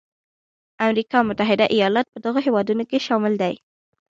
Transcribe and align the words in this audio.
امریکا 0.87 1.17
متحده 1.29 1.65
ایالات 1.75 2.07
په 2.11 2.17
دغو 2.25 2.39
هېوادونو 2.45 2.83
کې 2.89 3.05
شامل 3.07 3.33
دی. 3.41 3.55